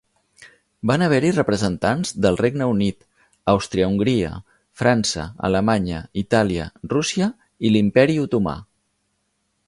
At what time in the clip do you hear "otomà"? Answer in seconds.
8.23-8.57